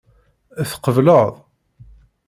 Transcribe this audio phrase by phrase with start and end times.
[0.69, 1.33] Tqebled?